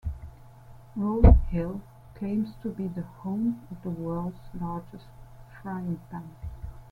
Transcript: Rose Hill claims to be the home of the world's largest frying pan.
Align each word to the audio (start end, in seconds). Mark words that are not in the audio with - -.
Rose 0.95 1.35
Hill 1.51 1.79
claims 2.15 2.55
to 2.63 2.71
be 2.71 2.87
the 2.87 3.03
home 3.03 3.61
of 3.69 3.83
the 3.83 3.91
world's 3.91 4.39
largest 4.59 5.05
frying 5.61 5.99
pan. 6.09 6.31